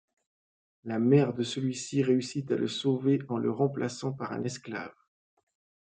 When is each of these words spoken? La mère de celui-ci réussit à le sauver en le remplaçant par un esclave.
La 0.83 0.97
mère 0.97 1.31
de 1.31 1.43
celui-ci 1.43 2.01
réussit 2.01 2.51
à 2.51 2.55
le 2.55 2.67
sauver 2.67 3.19
en 3.29 3.37
le 3.37 3.51
remplaçant 3.51 4.11
par 4.11 4.31
un 4.33 4.41
esclave. 4.43 4.95